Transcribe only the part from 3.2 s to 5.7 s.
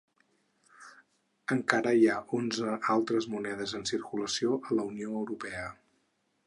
monedes en circulació a la Unió Europea.